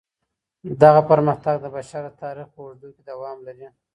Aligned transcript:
دغه 0.81 1.01
پرمختګ 1.09 1.55
د 1.61 1.65
بشر 1.75 2.01
د 2.05 2.09
تاريخ 2.23 2.47
په 2.53 2.59
اوږدو 2.63 2.87
کي 2.95 3.01
دوام 3.09 3.37
لري. 3.47 3.67